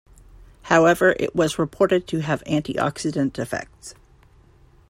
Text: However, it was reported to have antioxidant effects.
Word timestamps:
However, 0.63 1.15
it 1.19 1.35
was 1.35 1.59
reported 1.59 2.07
to 2.07 2.21
have 2.21 2.43
antioxidant 2.47 3.37
effects. 3.37 3.93